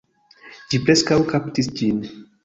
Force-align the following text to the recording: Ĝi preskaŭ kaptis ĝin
Ĝi 0.73 0.79
preskaŭ 0.87 1.17
kaptis 1.33 1.69
ĝin 1.81 2.01